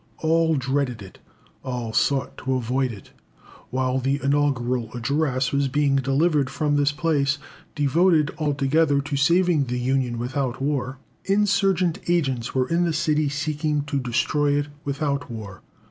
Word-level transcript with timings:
All 0.17 0.55
dreaded 0.55 1.03
it 1.03 1.19
all 1.63 1.93
sought 1.93 2.35
to 2.39 2.55
avoid 2.55 2.91
it. 2.91 3.11
While 3.69 3.99
the 3.99 4.19
inaugural 4.23 4.91
address 4.93 5.51
was 5.51 5.67
being 5.67 5.97
delivered 5.97 6.49
from 6.49 6.75
this 6.75 6.91
place, 6.91 7.37
devoted 7.75 8.31
altogether 8.39 8.99
to 9.01 9.15
saving 9.15 9.65
the 9.65 9.77
Union 9.79 10.17
without 10.17 10.59
war, 10.59 10.97
insurgent 11.25 11.99
agents 12.07 12.55
were 12.55 12.67
in 12.67 12.83
the 12.83 12.93
city 12.93 13.29
seeking 13.29 13.83
to 13.83 13.99
destroy 13.99 14.53
it 14.53 14.69
without 14.83 15.29
war.... 15.29 15.61